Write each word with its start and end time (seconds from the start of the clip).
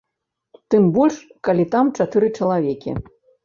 Тым 0.73 0.87
больш, 0.95 1.19
калі 1.49 1.69
там 1.77 1.95
чатыры 2.01 2.33
чалавекі. 2.41 3.01